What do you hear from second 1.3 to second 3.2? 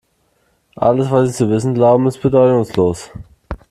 zu wissen glauben, ist bedeutungslos.